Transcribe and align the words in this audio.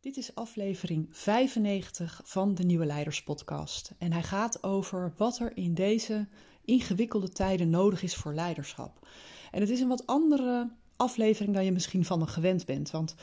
Dit 0.00 0.16
is 0.16 0.34
aflevering 0.34 1.06
95 1.10 2.20
van 2.24 2.54
de 2.54 2.62
Nieuwe 2.62 2.84
Leiders 2.84 3.22
Podcast. 3.22 3.92
En 3.98 4.12
hij 4.12 4.22
gaat 4.22 4.62
over 4.62 5.12
wat 5.16 5.38
er 5.38 5.56
in 5.56 5.74
deze 5.74 6.26
ingewikkelde 6.64 7.28
tijden 7.28 7.70
nodig 7.70 8.02
is 8.02 8.14
voor 8.14 8.34
leiderschap. 8.34 9.08
En 9.50 9.60
het 9.60 9.70
is 9.70 9.80
een 9.80 9.88
wat 9.88 10.06
andere 10.06 10.70
aflevering 10.96 11.54
dan 11.54 11.64
je 11.64 11.72
misschien 11.72 12.04
van 12.04 12.18
me 12.18 12.26
gewend 12.26 12.66
bent. 12.66 12.90
Want 12.90 13.14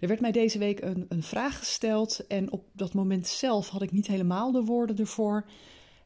er 0.00 0.08
werd 0.08 0.20
mij 0.20 0.32
deze 0.32 0.58
week 0.58 0.80
een, 0.80 1.06
een 1.08 1.22
vraag 1.22 1.58
gesteld. 1.58 2.26
En 2.26 2.52
op 2.52 2.64
dat 2.72 2.94
moment 2.94 3.26
zelf 3.26 3.68
had 3.68 3.82
ik 3.82 3.92
niet 3.92 4.06
helemaal 4.06 4.52
de 4.52 4.64
woorden 4.64 4.96
ervoor. 4.96 5.46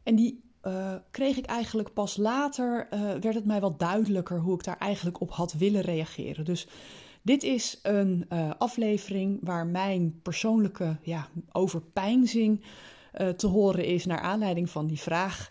En 0.03 0.15
die 0.15 0.43
uh, 0.63 0.95
kreeg 1.11 1.37
ik 1.37 1.47
eigenlijk 1.47 1.93
pas 1.93 2.17
later, 2.17 2.89
uh, 2.91 3.01
werd 3.01 3.35
het 3.35 3.45
mij 3.45 3.61
wat 3.61 3.79
duidelijker 3.79 4.41
hoe 4.41 4.55
ik 4.55 4.65
daar 4.65 4.79
eigenlijk 4.79 5.21
op 5.21 5.31
had 5.31 5.53
willen 5.53 5.81
reageren. 5.81 6.45
Dus 6.45 6.67
dit 7.23 7.43
is 7.43 7.79
een 7.83 8.27
uh, 8.33 8.51
aflevering 8.59 9.39
waar 9.43 9.67
mijn 9.67 10.21
persoonlijke 10.23 10.97
ja, 11.03 11.29
overpeinzing 11.53 12.65
te 13.37 13.47
horen 13.47 13.85
is 13.85 14.07
naar 14.07 14.21
aanleiding 14.21 14.71
van 14.71 14.87
die 14.87 15.01
vraag 15.01 15.51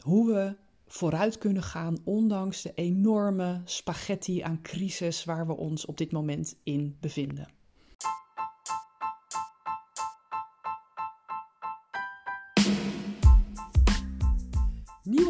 hoe 0.00 0.32
we 0.32 0.56
vooruit 0.86 1.38
kunnen 1.38 1.62
gaan 1.62 1.98
ondanks 2.04 2.62
de 2.62 2.72
enorme 2.74 3.60
spaghetti 3.64 4.40
aan 4.40 4.62
crisis 4.62 5.24
waar 5.24 5.46
we 5.46 5.56
ons 5.56 5.86
op 5.86 5.96
dit 5.96 6.12
moment 6.12 6.56
in 6.62 6.96
bevinden. 7.00 7.48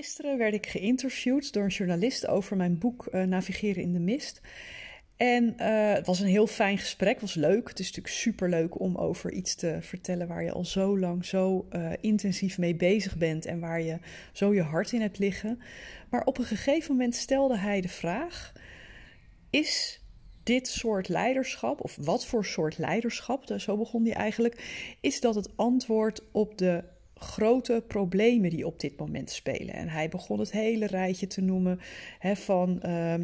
Gisteren 0.00 0.38
werd 0.38 0.54
ik 0.54 0.66
geïnterviewd 0.66 1.52
door 1.52 1.62
een 1.62 1.68
journalist 1.68 2.26
over 2.26 2.56
mijn 2.56 2.78
boek 2.78 3.08
uh, 3.12 3.22
Navigeren 3.22 3.82
in 3.82 3.92
de 3.92 3.98
Mist. 3.98 4.40
En 5.16 5.44
uh, 5.44 5.92
het 5.92 6.06
was 6.06 6.20
een 6.20 6.26
heel 6.26 6.46
fijn 6.46 6.78
gesprek, 6.78 7.12
het 7.12 7.20
was 7.20 7.34
leuk. 7.34 7.68
Het 7.68 7.78
is 7.78 7.86
natuurlijk 7.86 8.14
super 8.14 8.48
leuk 8.48 8.80
om 8.80 8.96
over 8.96 9.32
iets 9.32 9.54
te 9.54 9.78
vertellen 9.80 10.28
waar 10.28 10.42
je 10.42 10.52
al 10.52 10.64
zo 10.64 10.98
lang 10.98 11.24
zo 11.24 11.68
uh, 11.70 11.92
intensief 12.00 12.58
mee 12.58 12.74
bezig 12.74 13.16
bent 13.16 13.46
en 13.46 13.60
waar 13.60 13.82
je 13.82 13.98
zo 14.32 14.54
je 14.54 14.62
hart 14.62 14.92
in 14.92 15.00
hebt 15.00 15.18
liggen. 15.18 15.60
Maar 16.10 16.24
op 16.24 16.38
een 16.38 16.44
gegeven 16.44 16.96
moment 16.96 17.14
stelde 17.14 17.58
hij 17.58 17.80
de 17.80 17.88
vraag: 17.88 18.52
Is 19.50 20.04
dit 20.42 20.68
soort 20.68 21.08
leiderschap, 21.08 21.80
of 21.80 21.96
wat 22.00 22.26
voor 22.26 22.44
soort 22.44 22.78
leiderschap, 22.78 23.44
zo 23.56 23.76
begon 23.76 24.04
hij 24.04 24.14
eigenlijk, 24.14 24.94
is 25.00 25.20
dat 25.20 25.34
het 25.34 25.56
antwoord 25.56 26.22
op 26.32 26.58
de 26.58 26.84
grote 27.20 27.84
problemen 27.86 28.50
die 28.50 28.66
op 28.66 28.80
dit 28.80 28.98
moment 28.98 29.30
spelen. 29.30 29.74
En 29.74 29.88
hij 29.88 30.08
begon 30.08 30.38
het 30.38 30.52
hele 30.52 30.86
rijtje 30.86 31.26
te 31.26 31.40
noemen 31.40 31.80
hè, 32.18 32.36
van 32.36 32.82
uh, 32.84 33.14
uh, 33.14 33.18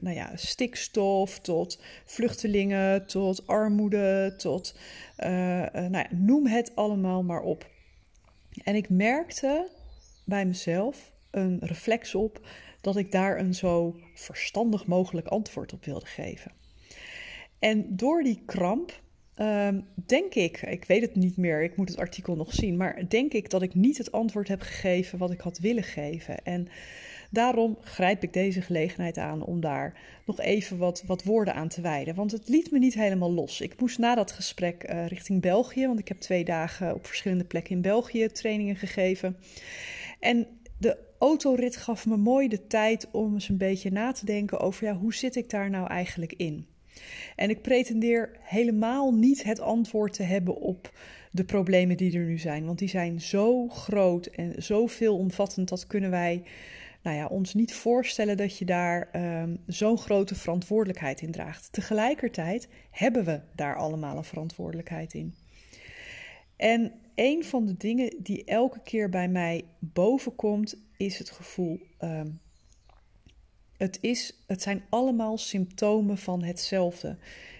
nou 0.00 0.14
ja, 0.14 0.30
stikstof 0.34 1.38
tot 1.38 1.82
vluchtelingen, 2.04 3.06
tot 3.06 3.46
armoede, 3.46 4.34
tot 4.36 4.78
nou 5.16 5.90
ja, 5.92 6.06
noem 6.10 6.46
het 6.46 6.76
allemaal 6.76 7.22
maar 7.22 7.42
op. 7.42 7.70
En 8.62 8.74
ik 8.74 8.88
merkte 8.88 9.68
bij 10.24 10.46
mezelf 10.46 11.12
een 11.30 11.58
reflex 11.60 12.14
op 12.14 12.40
dat 12.80 12.96
ik 12.96 13.12
daar 13.12 13.38
een 13.38 13.54
zo 13.54 13.96
verstandig 14.14 14.86
mogelijk 14.86 15.26
antwoord 15.26 15.72
op 15.72 15.84
wilde 15.84 16.06
geven. 16.06 16.52
En 17.58 17.96
door 17.96 18.22
die 18.22 18.42
kramp 18.46 19.00
Um, 19.40 19.86
denk 19.94 20.34
ik, 20.34 20.62
ik 20.62 20.84
weet 20.84 21.02
het 21.02 21.14
niet 21.14 21.36
meer, 21.36 21.62
ik 21.62 21.76
moet 21.76 21.88
het 21.88 21.98
artikel 21.98 22.36
nog 22.36 22.54
zien, 22.54 22.76
maar 22.76 23.08
denk 23.08 23.32
ik 23.32 23.50
dat 23.50 23.62
ik 23.62 23.74
niet 23.74 23.98
het 23.98 24.12
antwoord 24.12 24.48
heb 24.48 24.60
gegeven 24.60 25.18
wat 25.18 25.30
ik 25.30 25.40
had 25.40 25.58
willen 25.58 25.82
geven. 25.82 26.44
En 26.44 26.68
daarom 27.30 27.78
grijp 27.80 28.22
ik 28.22 28.32
deze 28.32 28.62
gelegenheid 28.62 29.18
aan 29.18 29.44
om 29.44 29.60
daar 29.60 29.98
nog 30.26 30.40
even 30.40 30.78
wat, 30.78 31.04
wat 31.06 31.24
woorden 31.24 31.54
aan 31.54 31.68
te 31.68 31.80
wijden. 31.80 32.14
Want 32.14 32.32
het 32.32 32.48
liet 32.48 32.70
me 32.70 32.78
niet 32.78 32.94
helemaal 32.94 33.32
los. 33.32 33.60
Ik 33.60 33.80
moest 33.80 33.98
na 33.98 34.14
dat 34.14 34.32
gesprek 34.32 34.90
uh, 34.90 35.06
richting 35.06 35.40
België, 35.40 35.86
want 35.86 35.98
ik 35.98 36.08
heb 36.08 36.18
twee 36.18 36.44
dagen 36.44 36.94
op 36.94 37.06
verschillende 37.06 37.44
plekken 37.44 37.74
in 37.74 37.82
België 37.82 38.26
trainingen 38.26 38.76
gegeven. 38.76 39.36
En 40.20 40.46
de 40.78 40.98
autorit 41.18 41.76
gaf 41.76 42.06
me 42.06 42.16
mooi 42.16 42.48
de 42.48 42.66
tijd 42.66 43.08
om 43.10 43.34
eens 43.34 43.48
een 43.48 43.56
beetje 43.56 43.90
na 43.90 44.12
te 44.12 44.24
denken 44.24 44.60
over 44.60 44.86
ja, 44.86 44.94
hoe 44.94 45.14
zit 45.14 45.36
ik 45.36 45.50
daar 45.50 45.70
nou 45.70 45.86
eigenlijk 45.86 46.32
in? 46.32 46.66
En 47.36 47.50
ik 47.50 47.62
pretendeer 47.62 48.30
helemaal 48.40 49.14
niet 49.14 49.42
het 49.42 49.60
antwoord 49.60 50.12
te 50.12 50.22
hebben 50.22 50.56
op 50.56 50.92
de 51.30 51.44
problemen 51.44 51.96
die 51.96 52.18
er 52.18 52.24
nu 52.24 52.38
zijn. 52.38 52.64
Want 52.64 52.78
die 52.78 52.88
zijn 52.88 53.20
zo 53.20 53.68
groot 53.68 54.26
en 54.26 54.62
zo 54.62 54.86
veelomvattend. 54.86 55.68
Dat 55.68 55.86
kunnen 55.86 56.10
wij 56.10 56.42
nou 57.02 57.16
ja, 57.16 57.26
ons 57.26 57.54
niet 57.54 57.74
voorstellen 57.74 58.36
dat 58.36 58.58
je 58.58 58.64
daar 58.64 59.08
um, 59.42 59.58
zo'n 59.66 59.98
grote 59.98 60.34
verantwoordelijkheid 60.34 61.20
in 61.20 61.30
draagt. 61.30 61.72
Tegelijkertijd 61.72 62.68
hebben 62.90 63.24
we 63.24 63.40
daar 63.54 63.76
allemaal 63.76 64.16
een 64.16 64.24
verantwoordelijkheid 64.24 65.14
in. 65.14 65.34
En 66.56 66.92
een 67.14 67.44
van 67.44 67.66
de 67.66 67.76
dingen 67.76 68.16
die 68.22 68.44
elke 68.44 68.80
keer 68.82 69.08
bij 69.08 69.28
mij 69.28 69.64
bovenkomt, 69.78 70.74
is 70.96 71.18
het 71.18 71.30
gevoel 71.30 71.80
um, 72.00 72.40
het, 73.78 73.98
is, 74.00 74.42
het 74.46 74.62
zijn 74.62 74.82
allemaal 74.88 75.38
symptomen 75.38 76.18
van 76.18 76.42
hetzelfde. 76.42 77.16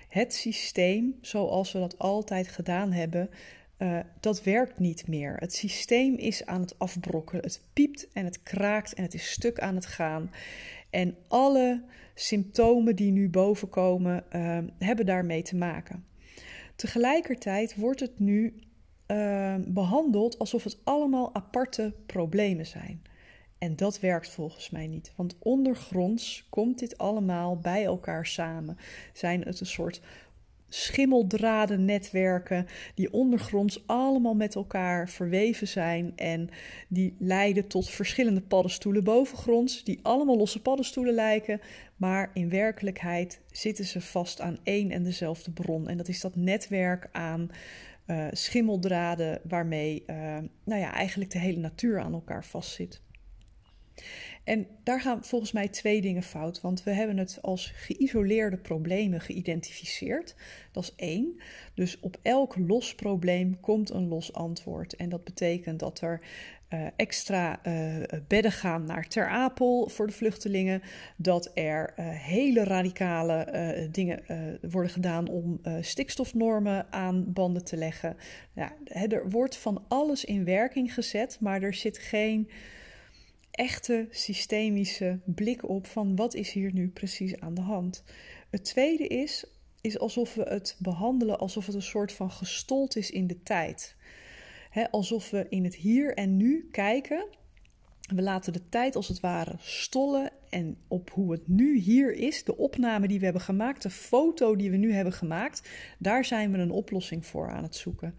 Het 0.09 0.34
systeem, 0.34 1.19
zoals 1.21 1.73
we 1.73 1.79
dat 1.79 1.99
altijd 1.99 2.49
gedaan 2.49 2.93
hebben, 2.93 3.31
uh, 3.79 3.99
dat 4.21 4.43
werkt 4.43 4.79
niet 4.79 5.09
meer. 5.09 5.37
Het 5.37 5.55
systeem 5.55 6.15
is 6.15 6.47
aan 6.47 6.61
het 6.61 6.79
afbrokkelen. 6.79 7.43
Het 7.43 7.62
piept 7.73 8.09
en 8.12 8.25
het 8.25 8.43
kraakt 8.43 8.95
en 8.95 9.03
het 9.03 9.15
is 9.15 9.31
stuk 9.31 9.61
aan 9.61 9.75
het 9.75 9.87
gaan. 9.87 10.31
En 10.91 11.17
alle 11.29 11.83
symptomen 12.15 12.97
die 12.97 13.12
nu 13.12 13.29
bovenkomen, 13.29 14.25
uh, 14.33 14.59
hebben 14.79 15.06
daarmee 15.06 15.43
te 15.43 15.56
maken. 15.56 16.05
Tegelijkertijd 16.77 17.77
wordt 17.77 18.00
het 18.00 18.19
nu 18.19 18.55
uh, 19.06 19.55
behandeld 19.67 20.39
alsof 20.39 20.65
het 20.65 20.79
allemaal 20.85 21.35
aparte 21.35 21.95
problemen 22.06 22.67
zijn. 22.67 23.03
En 23.59 23.77
dat 23.77 24.01
werkt 24.01 24.29
volgens 24.29 24.71
mij 24.71 24.87
niet. 24.87 25.13
Want 25.17 25.37
ondergronds 25.39 26.47
komt 26.51 26.79
dit 26.79 26.99
allemaal 26.99 27.57
bij 27.57 27.85
elkaar 27.85 28.27
samen. 28.27 28.79
Zijn 29.13 29.43
het 29.43 29.61
een 29.61 29.67
soort 29.67 30.01
schimmeldraden 30.69 31.85
netwerken 31.85 32.67
die 32.95 33.13
ondergronds 33.13 33.87
allemaal 33.87 34.35
met 34.35 34.55
elkaar 34.55 35.09
verweven 35.09 35.69
zijn 35.69 36.13
en 36.17 36.51
die 36.89 37.15
leiden 37.19 37.67
tot 37.67 37.91
verschillende 37.91 38.41
paddenstoelen 38.41 39.05
bovengronds 39.05 39.85
die 39.85 39.99
allemaal 40.03 40.37
losse 40.37 40.63
paddenstoelen 40.63 41.15
lijken, 41.15 41.61
maar 41.97 42.31
in 42.35 42.49
werkelijkheid 42.49 43.41
zitten 43.51 43.85
ze 43.85 44.01
vast 44.01 44.41
aan 44.41 44.59
één 44.63 44.91
en 44.91 45.03
dezelfde 45.03 45.51
bron 45.51 45.89
en 45.89 45.97
dat 45.97 46.09
is 46.09 46.21
dat 46.21 46.37
netwerk 46.37 47.09
aan 47.13 47.51
uh, 48.07 48.27
schimmeldraden 48.33 49.41
waarmee 49.49 50.05
uh, 50.07 50.17
nou 50.65 50.81
ja, 50.81 50.93
eigenlijk 50.93 51.31
de 51.31 51.39
hele 51.39 51.61
natuur 51.61 52.01
aan 52.01 52.13
elkaar 52.13 52.45
vastzit. 52.45 53.01
En 54.45 54.67
daar 54.83 55.01
gaan 55.01 55.25
volgens 55.25 55.53
mij 55.53 55.69
twee 55.69 56.01
dingen 56.01 56.23
fout, 56.23 56.61
want 56.61 56.83
we 56.83 56.91
hebben 56.91 57.17
het 57.17 57.39
als 57.43 57.73
geïsoleerde 57.75 58.57
problemen 58.57 59.21
geïdentificeerd. 59.21 60.35
Dat 60.73 60.83
is 60.83 60.93
één. 60.97 61.41
Dus 61.75 62.00
op 62.00 62.17
elk 62.23 62.56
los 62.56 62.95
probleem 62.95 63.61
komt 63.61 63.91
een 63.91 64.09
los 64.09 64.33
antwoord. 64.33 64.97
En 64.97 65.09
dat 65.09 65.25
betekent 65.25 65.79
dat 65.79 66.00
er 66.00 66.21
uh, 66.71 66.87
extra 66.97 67.61
uh, 67.67 67.97
bedden 68.29 68.53
gaan 68.53 68.85
naar 68.85 69.09
Ter 69.09 69.29
Apel 69.29 69.89
voor 69.89 70.06
de 70.06 70.12
vluchtelingen. 70.12 70.83
Dat 71.17 71.51
er 71.55 71.94
uh, 71.97 72.06
hele 72.09 72.65
radicale 72.65 73.89
dingen 73.93 74.23
worden 74.71 74.91
gedaan 74.91 75.29
om 75.29 75.61
stikstofnormen 75.81 76.93
aan 76.93 77.33
banden 77.33 77.65
te 77.65 77.77
leggen. 77.77 78.17
Ja, 78.55 78.73
er 78.85 79.31
wordt 79.31 79.56
van 79.56 79.85
alles 79.89 80.25
in 80.25 80.44
werking 80.44 80.94
gezet, 80.94 81.37
maar 81.41 81.62
er 81.62 81.75
zit 81.75 81.99
geen 81.99 82.49
echte 83.58 84.06
systemische 84.10 85.20
blik 85.25 85.69
op 85.69 85.87
van 85.87 86.16
wat 86.16 86.34
is 86.34 86.52
hier 86.52 86.72
nu 86.72 86.88
precies 86.88 87.40
aan 87.40 87.55
de 87.55 87.60
hand. 87.60 88.05
Het 88.50 88.64
tweede 88.64 89.06
is, 89.06 89.44
is 89.81 89.99
alsof 89.99 90.34
we 90.34 90.43
het 90.43 90.76
behandelen 90.78 91.38
alsof 91.38 91.66
het 91.66 91.75
een 91.75 91.82
soort 91.82 92.12
van 92.12 92.31
gestold 92.31 92.96
is 92.96 93.10
in 93.10 93.26
de 93.26 93.43
tijd. 93.43 93.96
alsof 94.90 95.31
we 95.31 95.46
in 95.49 95.64
het 95.64 95.75
hier 95.75 96.14
en 96.14 96.37
nu 96.37 96.69
kijken 96.70 97.26
We 98.14 98.22
laten 98.22 98.52
de 98.52 98.69
tijd 98.69 98.96
als 98.96 99.08
het 99.08 99.20
ware 99.20 99.55
stollen 99.58 100.31
en 100.49 100.76
op 100.88 101.10
hoe 101.10 101.32
het 101.32 101.49
nu 101.49 101.78
hier 101.78 102.12
is, 102.14 102.44
de 102.44 102.56
opname 102.56 103.08
die 103.08 103.19
we 103.19 103.25
hebben 103.25 103.43
gemaakt, 103.43 103.82
de 103.82 103.90
foto 103.90 104.56
die 104.56 104.70
we 104.70 104.76
nu 104.76 104.93
hebben 104.93 105.12
gemaakt, 105.12 105.69
daar 105.99 106.25
zijn 106.25 106.52
we 106.52 106.58
een 106.58 106.70
oplossing 106.70 107.26
voor 107.26 107.50
aan 107.50 107.62
het 107.62 107.76
zoeken. 107.76 108.14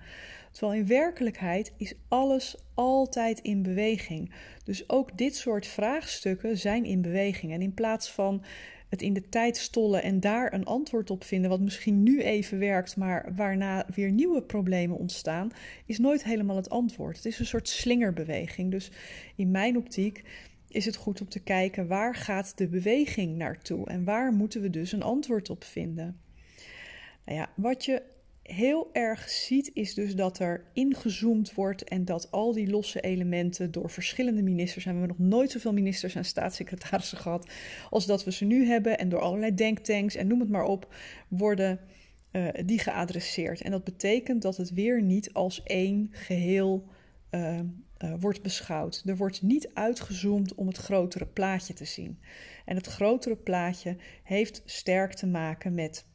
Terwijl 0.52 0.80
in 0.80 0.88
werkelijkheid 0.88 1.74
is 1.78 1.94
alles 2.08 2.56
altijd 2.74 3.40
in 3.40 3.64
beweging. 3.64 4.34
Dus 4.64 4.90
ook 4.90 5.18
dit 5.18 5.36
soort 5.36 5.68
vraagstukken 5.68 6.58
zijn 6.58 6.86
in 6.86 7.02
beweging. 7.02 7.54
En 7.54 7.62
in 7.62 7.74
plaats 7.74 8.12
van 8.12 8.44
het 8.90 9.02
in 9.02 9.14
de 9.14 9.30
tijd 9.30 9.58
stollen 9.58 10.04
en 10.04 10.20
daar 10.20 10.54
een 10.54 10.66
antwoord 10.66 11.10
op 11.10 11.24
vinden, 11.24 11.50
wat 11.50 11.60
misschien 11.60 12.04
nu 12.04 12.22
even 12.22 12.60
werkt, 12.60 12.98
maar 12.98 13.32
waarna 13.36 13.86
weer 13.96 14.12
nieuwe 14.12 14.42
problemen 14.42 14.98
ontstaan, 14.98 15.52
is 15.86 16.00
nooit 16.00 16.24
helemaal 16.24 16.56
het 16.56 16.70
antwoord. 16.70 17.16
Het 17.16 17.26
is 17.26 17.40
een 17.40 17.46
soort 17.46 17.68
slingerbeweging. 17.68 18.72
Dus 18.72 18.92
in 19.36 19.52
mijn 19.52 19.78
optiek 19.78 20.24
is 20.68 20.86
het 20.86 20.96
goed 20.96 21.22
om 21.22 21.30
te 21.30 21.40
kijken 21.40 21.88
waar 21.88 22.16
gaat 22.16 22.58
de 22.58 22.68
beweging 22.68 23.38
naartoe 23.38 23.88
en 23.88 24.04
waar 24.04 24.32
moeten 24.32 24.62
we 24.62 24.70
dus 24.70 24.92
een 24.92 25.04
antwoord 25.04 25.50
op 25.50 25.64
vinden. 25.64 26.20
Nou 27.26 27.38
ja, 27.38 27.50
wat 27.56 27.86
je 27.86 28.02
heel 28.54 28.90
erg 28.94 29.30
ziet, 29.30 29.72
is 29.74 29.94
dus 29.94 30.16
dat 30.16 30.40
er 30.40 30.64
ingezoomd 30.74 31.54
wordt 31.54 31.84
en 31.84 32.06
dat 32.06 32.32
al 32.32 32.54
die 32.54 32.70
losse 32.70 33.02
elementen 33.02 33.72
door 33.72 33.90
verschillende 33.90 34.42
ministers, 34.44 34.86
en 34.86 34.94
we 34.94 35.00
hebben 35.00 35.18
nog 35.18 35.28
nooit 35.28 35.52
zoveel 35.52 35.74
ministers 35.74 36.16
en 36.16 36.26
staatssecretarissen 36.26 37.18
gehad 37.18 37.50
als 37.90 38.06
dat 38.06 38.24
we 38.24 38.32
ze 38.32 38.46
nu 38.46 38.66
hebben, 38.66 38.98
en 38.98 39.10
door 39.10 39.20
allerlei 39.20 39.54
denktanks 39.54 40.16
en 40.16 40.28
noem 40.28 40.40
het 40.40 40.50
maar 40.50 40.64
op, 40.64 40.96
worden 41.28 41.80
uh, 42.32 42.48
die 42.66 42.80
geadresseerd. 42.80 43.62
En 43.62 43.72
dat 43.72 43.84
betekent 43.84 44.42
dat 44.42 44.58
het 44.58 44.74
weer 44.74 45.02
niet 45.02 45.34
als 45.34 45.64
één 45.64 46.08
geheel 46.12 46.88
uh, 47.32 47.60
uh, 48.04 48.14
wordt 48.20 48.42
beschouwd. 48.42 49.04
Er 49.06 49.18
wordt 49.18 49.42
niet 49.42 49.70
uitgezoomd 49.74 50.56
om 50.56 50.68
het 50.68 50.78
grotere 50.78 51.26
plaatje 51.26 51.74
te 51.74 51.86
zien. 51.86 52.20
En 52.66 52.76
het 52.76 52.88
grotere 52.88 53.36
plaatje 53.36 53.98
heeft 54.24 54.62
sterk 54.66 55.14
te 55.14 55.28
maken 55.28 55.74
met 55.74 56.06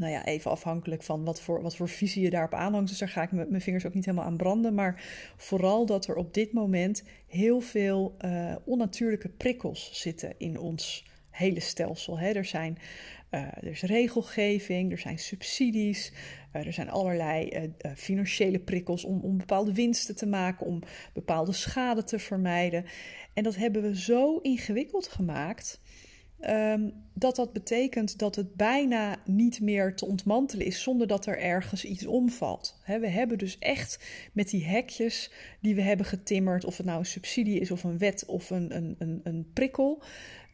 nou 0.00 0.12
ja, 0.12 0.24
even 0.24 0.50
afhankelijk 0.50 1.02
van 1.02 1.24
wat 1.24 1.40
voor, 1.40 1.62
wat 1.62 1.76
voor 1.76 1.88
visie 1.88 2.22
je 2.22 2.30
daarop 2.30 2.54
aanhangt. 2.54 2.88
Dus 2.88 2.98
daar 2.98 3.08
ga 3.08 3.22
ik 3.22 3.32
mijn 3.32 3.60
vingers 3.60 3.86
ook 3.86 3.94
niet 3.94 4.04
helemaal 4.04 4.26
aan 4.26 4.36
branden. 4.36 4.74
Maar 4.74 5.02
vooral 5.36 5.86
dat 5.86 6.06
er 6.06 6.14
op 6.16 6.34
dit 6.34 6.52
moment 6.52 7.02
heel 7.26 7.60
veel 7.60 8.16
uh, 8.24 8.54
onnatuurlijke 8.64 9.28
prikkels 9.28 9.90
zitten 9.92 10.34
in 10.38 10.58
ons 10.58 11.06
hele 11.30 11.60
stelsel. 11.60 12.18
Hè. 12.18 12.30
Er, 12.30 12.44
zijn, 12.44 12.78
uh, 13.30 13.40
er 13.40 13.66
is 13.66 13.82
regelgeving, 13.82 14.92
er 14.92 14.98
zijn 14.98 15.18
subsidies, 15.18 16.12
uh, 16.56 16.66
er 16.66 16.72
zijn 16.72 16.90
allerlei 16.90 17.72
financiële 17.96 18.58
prikkels 18.58 19.04
om, 19.04 19.20
om 19.20 19.36
bepaalde 19.36 19.74
winsten 19.74 20.16
te 20.16 20.26
maken, 20.26 20.66
om 20.66 20.82
bepaalde 21.12 21.52
schade 21.52 22.04
te 22.04 22.18
vermijden. 22.18 22.84
En 23.34 23.42
dat 23.42 23.56
hebben 23.56 23.82
we 23.82 24.00
zo 24.00 24.38
ingewikkeld 24.38 25.08
gemaakt 25.08 25.80
Um, 26.48 26.92
dat 27.14 27.36
dat 27.36 27.52
betekent 27.52 28.18
dat 28.18 28.36
het 28.36 28.54
bijna 28.54 29.16
niet 29.24 29.60
meer 29.60 29.94
te 29.94 30.06
ontmantelen 30.06 30.66
is 30.66 30.82
zonder 30.82 31.06
dat 31.06 31.26
er 31.26 31.38
ergens 31.38 31.84
iets 31.84 32.06
omvalt. 32.06 32.80
we 32.86 33.08
hebben 33.08 33.38
dus 33.38 33.58
echt 33.58 34.04
met 34.32 34.50
die 34.50 34.64
hekjes 34.64 35.30
die 35.60 35.74
we 35.74 35.82
hebben 35.82 36.06
getimmerd, 36.06 36.64
of 36.64 36.76
het 36.76 36.86
nou 36.86 36.98
een 36.98 37.06
subsidie 37.06 37.60
is 37.60 37.70
of 37.70 37.84
een 37.84 37.98
wet 37.98 38.24
of 38.26 38.50
een, 38.50 38.76
een, 38.76 38.96
een, 38.98 39.20
een 39.24 39.50
prikkel, 39.52 40.02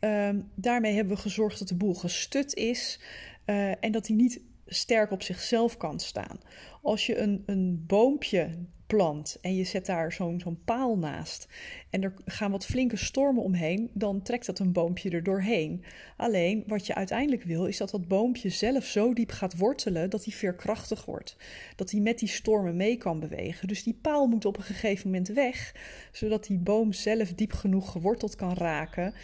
um, 0.00 0.50
daarmee 0.54 0.94
hebben 0.94 1.14
we 1.14 1.22
gezorgd 1.22 1.58
dat 1.58 1.68
de 1.68 1.76
boel 1.76 1.94
gestut 1.94 2.54
is 2.54 3.00
uh, 3.46 3.84
en 3.84 3.92
dat 3.92 4.06
die 4.06 4.16
niet 4.16 4.40
sterk 4.66 5.10
op 5.10 5.22
zichzelf 5.22 5.76
kan 5.76 6.00
staan. 6.00 6.40
Als 6.82 7.06
je 7.06 7.18
een, 7.18 7.42
een 7.46 7.84
boompje 7.86 8.50
plant 8.86 9.38
en 9.40 9.54
je 9.54 9.64
zet 9.64 9.86
daar 9.86 10.12
zo'n 10.12 10.40
zo'n 10.40 10.58
paal 10.64 10.98
naast 10.98 11.48
en 11.90 12.02
er 12.02 12.14
gaan 12.24 12.50
wat 12.50 12.66
flinke 12.66 12.96
stormen 12.96 13.42
omheen, 13.42 13.90
dan 13.92 14.22
trekt 14.22 14.46
dat 14.46 14.58
een 14.58 14.72
boompje 14.72 15.10
er 15.10 15.22
doorheen. 15.22 15.84
Alleen 16.16 16.64
wat 16.66 16.86
je 16.86 16.94
uiteindelijk 16.94 17.42
wil 17.42 17.66
is 17.66 17.76
dat 17.76 17.90
dat 17.90 18.08
boompje 18.08 18.48
zelf 18.48 18.84
zo 18.84 19.14
diep 19.14 19.30
gaat 19.30 19.56
wortelen 19.58 20.10
dat 20.10 20.24
hij 20.24 20.34
veerkrachtig 20.34 21.04
wordt. 21.04 21.36
Dat 21.76 21.90
hij 21.90 22.00
met 22.00 22.18
die 22.18 22.28
stormen 22.28 22.76
mee 22.76 22.96
kan 22.96 23.20
bewegen. 23.20 23.68
Dus 23.68 23.82
die 23.82 23.98
paal 24.02 24.26
moet 24.26 24.44
op 24.44 24.56
een 24.56 24.62
gegeven 24.62 25.10
moment 25.10 25.28
weg, 25.28 25.74
zodat 26.12 26.46
die 26.46 26.58
boom 26.58 26.92
zelf 26.92 27.34
diep 27.34 27.52
genoeg 27.52 27.90
geworteld 27.90 28.34
kan 28.34 28.54
raken. 28.54 29.14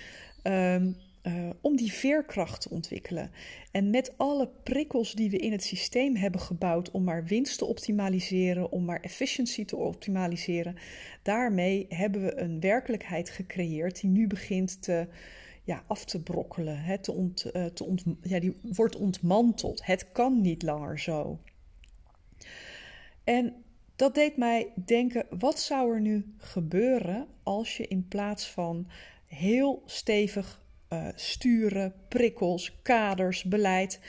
Um, 0.43 0.97
uh, 1.23 1.51
om 1.61 1.77
die 1.77 1.93
veerkracht 1.93 2.61
te 2.61 2.71
ontwikkelen. 2.71 3.31
En 3.71 3.91
met 3.91 4.19
alle 4.19 4.49
prikkels 4.63 5.13
die 5.13 5.31
we 5.31 5.37
in 5.37 5.53
het 5.53 5.63
systeem 5.63 6.17
hebben 6.17 6.41
gebouwd 6.41 6.91
om 6.91 7.05
maar 7.05 7.25
winst 7.25 7.59
te 7.59 7.65
optimaliseren, 7.65 8.71
om 8.71 8.85
maar 8.85 9.01
efficiëntie 9.01 9.65
te 9.65 9.77
optimaliseren, 9.77 10.77
daarmee 11.23 11.87
hebben 11.89 12.23
we 12.23 12.41
een 12.41 12.61
werkelijkheid 12.61 13.31
gecreëerd 13.31 14.01
die 14.01 14.11
nu 14.11 14.27
begint 14.27 14.83
te, 14.83 15.07
ja, 15.65 15.85
af 15.87 16.05
te 16.05 16.23
brokkelen. 16.23 16.83
Hè, 16.83 16.99
te 16.99 17.13
ont, 17.13 17.51
uh, 17.53 17.65
te 17.65 17.85
ont, 17.85 18.05
ja, 18.23 18.41
die 18.41 18.57
wordt 18.63 18.97
ontmanteld. 18.97 19.87
Het 19.87 20.13
kan 20.13 20.41
niet 20.41 20.63
langer 20.63 20.99
zo. 20.99 21.39
En 23.25 23.55
dat 23.97 24.15
deed 24.15 24.37
mij 24.37 24.73
denken: 24.85 25.27
wat 25.39 25.61
zou 25.61 25.95
er 25.95 26.01
nu 26.01 26.35
gebeuren 26.37 27.27
als 27.43 27.77
je 27.77 27.87
in 27.87 28.09
plaats 28.09 28.51
van 28.51 28.87
heel 29.27 29.83
stevig 29.87 30.62
uh, 30.93 31.07
sturen, 31.15 31.95
prikkels, 32.09 32.79
kaders, 32.83 33.45
beleid. 33.45 34.01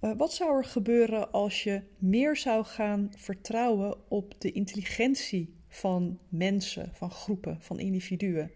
Uh, 0.00 0.10
wat 0.16 0.32
zou 0.32 0.56
er 0.56 0.64
gebeuren 0.64 1.32
als 1.32 1.62
je 1.62 1.82
meer 1.98 2.36
zou 2.36 2.64
gaan 2.64 3.12
vertrouwen 3.16 3.96
op 4.08 4.40
de 4.40 4.52
intelligentie 4.52 5.54
van 5.68 6.18
mensen, 6.28 6.90
van 6.92 7.10
groepen, 7.10 7.56
van 7.60 7.78
individuen? 7.78 8.50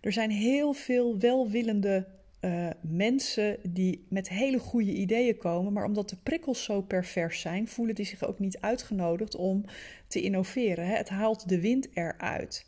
Er 0.00 0.12
zijn 0.12 0.30
heel 0.30 0.72
veel 0.72 1.18
welwillende 1.18 2.06
uh, 2.40 2.68
mensen 2.80 3.56
die 3.68 4.06
met 4.08 4.28
hele 4.28 4.58
goede 4.58 4.92
ideeën 4.92 5.36
komen, 5.36 5.72
maar 5.72 5.84
omdat 5.84 6.08
de 6.08 6.16
prikkels 6.22 6.64
zo 6.64 6.82
pervers 6.82 7.40
zijn, 7.40 7.68
voelen 7.68 7.94
die 7.94 8.04
zich 8.04 8.24
ook 8.24 8.38
niet 8.38 8.60
uitgenodigd 8.60 9.36
om 9.36 9.64
te 10.06 10.20
innoveren. 10.20 10.86
Hè? 10.86 10.96
Het 10.96 11.08
haalt 11.08 11.48
de 11.48 11.60
wind 11.60 11.88
eruit. 11.94 12.66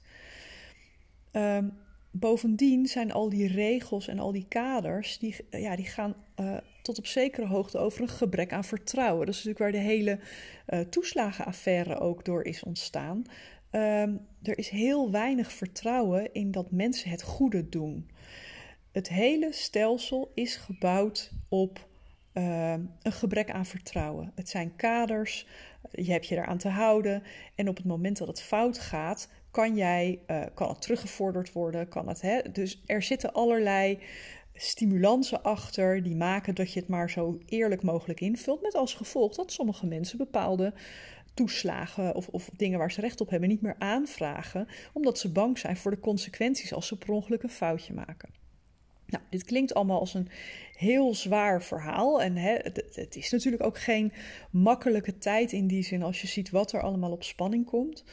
Um, 1.32 1.72
bovendien 2.10 2.86
zijn 2.86 3.12
al 3.12 3.28
die 3.28 3.46
regels 3.46 4.08
en 4.08 4.18
al 4.18 4.32
die 4.32 4.46
kaders, 4.48 5.18
die, 5.18 5.36
ja, 5.50 5.76
die 5.76 5.86
gaan 5.86 6.14
uh, 6.40 6.56
tot 6.82 6.98
op 6.98 7.06
zekere 7.06 7.46
hoogte 7.46 7.78
over 7.78 8.02
een 8.02 8.08
gebrek 8.08 8.52
aan 8.52 8.64
vertrouwen. 8.64 9.26
Dat 9.26 9.34
is 9.34 9.44
natuurlijk 9.44 9.72
waar 9.72 9.82
de 9.82 9.88
hele 9.88 10.18
uh, 10.68 10.80
toeslagenaffaire 10.80 11.98
ook 11.98 12.24
door 12.24 12.44
is 12.44 12.62
ontstaan. 12.62 13.24
Um, 13.70 14.26
er 14.42 14.58
is 14.58 14.68
heel 14.68 15.10
weinig 15.10 15.52
vertrouwen 15.52 16.32
in 16.32 16.50
dat 16.50 16.70
mensen 16.70 17.10
het 17.10 17.22
goede 17.22 17.68
doen. 17.68 18.10
Het 18.92 19.08
hele 19.08 19.52
stelsel 19.52 20.32
is 20.34 20.56
gebouwd 20.56 21.32
op 21.48 21.88
uh, 22.34 22.72
een 23.02 23.12
gebrek 23.12 23.50
aan 23.50 23.66
vertrouwen. 23.66 24.32
Het 24.34 24.48
zijn 24.48 24.76
kaders, 24.76 25.46
je 25.90 26.10
hebt 26.12 26.26
je 26.26 26.36
eraan 26.36 26.58
te 26.58 26.68
houden. 26.68 27.22
En 27.54 27.68
op 27.68 27.76
het 27.76 27.86
moment 27.86 28.18
dat 28.18 28.28
het 28.28 28.42
fout 28.42 28.78
gaat, 28.78 29.28
kan 29.50 29.76
jij, 29.76 30.20
uh, 30.26 30.42
kan 30.54 30.68
het 30.68 30.82
teruggevorderd 30.82 31.52
worden, 31.52 31.88
kan 31.88 32.08
het, 32.08 32.20
hè? 32.20 32.40
Dus 32.52 32.82
er 32.86 33.02
zitten 33.02 33.32
allerlei 33.32 33.98
stimulansen 34.54 35.42
achter 35.42 36.02
die 36.02 36.16
maken 36.16 36.54
dat 36.54 36.72
je 36.72 36.80
het 36.80 36.88
maar 36.88 37.10
zo 37.10 37.38
eerlijk 37.46 37.82
mogelijk 37.82 38.20
invult, 38.20 38.62
met 38.62 38.74
als 38.74 38.94
gevolg 38.94 39.34
dat 39.34 39.52
sommige 39.52 39.86
mensen 39.86 40.18
bepaalde 40.18 40.72
toeslagen 41.34 42.14
of, 42.14 42.28
of 42.28 42.50
dingen 42.56 42.78
waar 42.78 42.92
ze 42.92 43.00
recht 43.00 43.20
op 43.20 43.30
hebben 43.30 43.48
niet 43.48 43.62
meer 43.62 43.76
aanvragen, 43.78 44.68
omdat 44.92 45.18
ze 45.18 45.32
bang 45.32 45.58
zijn 45.58 45.76
voor 45.76 45.90
de 45.90 46.00
consequenties 46.00 46.72
als 46.72 46.86
ze 46.86 46.98
per 46.98 47.10
ongeluk 47.10 47.42
een 47.42 47.50
foutje 47.50 47.94
maken. 47.94 48.28
Nou, 49.06 49.24
dit 49.30 49.44
klinkt 49.44 49.74
allemaal 49.74 50.00
als 50.00 50.14
een 50.14 50.28
heel 50.76 51.14
zwaar 51.14 51.62
verhaal. 51.62 52.22
En 52.22 52.36
hè, 52.36 52.54
het, 52.54 52.82
het, 52.94 53.16
is 53.16 53.30
natuurlijk 53.30 53.62
ook 53.62 53.78
geen 53.78 54.12
makkelijke 54.50 55.18
tijd 55.18 55.52
in 55.52 55.66
die 55.66 55.82
zin 55.82 56.02
als 56.02 56.20
je 56.20 56.26
ziet 56.26 56.50
wat 56.50 56.72
er 56.72 56.82
allemaal 56.82 57.10
op 57.10 57.22
spanning 57.22 57.66
komt. 57.66 58.04